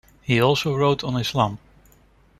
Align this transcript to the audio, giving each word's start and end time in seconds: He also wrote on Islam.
He 0.23 0.41
also 0.41 0.75
wrote 0.75 1.03
on 1.03 1.15
Islam. 1.15 1.59